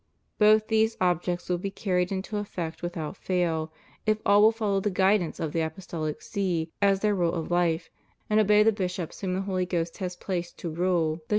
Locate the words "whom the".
9.21-9.41